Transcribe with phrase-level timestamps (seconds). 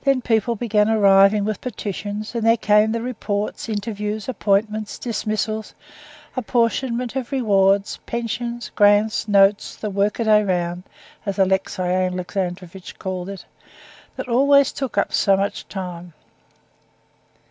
[0.00, 5.74] Then people began arriving with petitions, and there came the reports, interviews, appointments, dismissals,
[6.34, 10.84] apportionment of rewards, pensions, grants, notes, the workaday round,
[11.26, 13.44] as Alexey Alexandrovitch called it,
[14.16, 16.14] that always took up so much time.